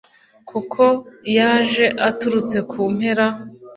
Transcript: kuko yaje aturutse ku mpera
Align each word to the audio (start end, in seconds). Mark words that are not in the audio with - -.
kuko 0.49 0.83
yaje 1.37 1.85
aturutse 2.09 2.57
ku 2.69 2.81
mpera 2.95 3.25